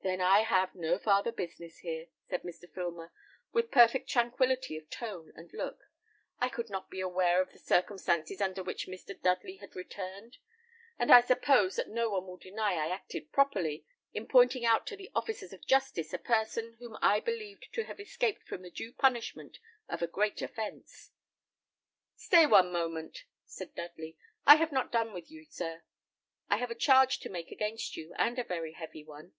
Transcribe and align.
"Then 0.00 0.20
I 0.20 0.42
have 0.44 0.76
no 0.76 0.96
farther 0.96 1.32
business 1.32 1.78
here," 1.78 2.06
said 2.30 2.42
Mr. 2.44 2.72
Filmer, 2.72 3.12
with 3.50 3.72
perfect 3.72 4.08
tranquillity 4.08 4.76
of 4.76 4.88
tone 4.90 5.32
and 5.34 5.52
look. 5.52 5.80
"I 6.38 6.48
could 6.48 6.70
not 6.70 6.88
be 6.88 7.00
aware 7.00 7.42
of 7.42 7.50
the 7.50 7.58
circumstances 7.58 8.40
under 8.40 8.62
which 8.62 8.86
Mr. 8.86 9.20
Dudley 9.20 9.56
had 9.56 9.74
returned; 9.74 10.38
and 11.00 11.10
I 11.10 11.20
suppose 11.20 11.74
that 11.74 11.88
no 11.88 12.10
one 12.10 12.28
will 12.28 12.36
deny 12.36 12.74
I 12.74 12.90
acted 12.90 13.32
properly, 13.32 13.86
in 14.12 14.28
pointing 14.28 14.64
out 14.64 14.86
to 14.86 14.96
the 14.96 15.10
officers 15.16 15.52
of 15.52 15.66
justice 15.66 16.12
a 16.12 16.18
person 16.18 16.76
whom 16.78 16.96
I 17.02 17.18
believed 17.18 17.66
to 17.72 17.82
have 17.86 17.98
escaped 17.98 18.46
from 18.46 18.62
the 18.62 18.70
due 18.70 18.92
punishment 18.92 19.58
of 19.88 20.00
a 20.00 20.06
great 20.06 20.40
offence." 20.40 21.10
"Stay 22.14 22.46
one 22.46 22.70
moment," 22.70 23.24
said 23.46 23.74
Dudley, 23.74 24.16
"I 24.46 24.56
have 24.56 24.70
not 24.70 24.86
yet 24.86 24.92
done 24.92 25.12
with 25.12 25.28
you, 25.28 25.44
sir. 25.46 25.82
I 26.48 26.58
have 26.58 26.70
a 26.70 26.74
charge 26.76 27.18
to 27.18 27.28
make 27.28 27.50
against 27.50 27.96
you, 27.96 28.14
and 28.16 28.38
a 28.38 28.44
very 28.44 28.74
heavy 28.74 29.02
one." 29.04 29.34